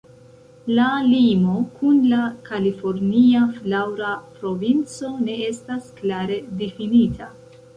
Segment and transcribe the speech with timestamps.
[0.77, 7.31] La limo kun la Kalifornia Flaŭra Provinco ne estas klare difinita.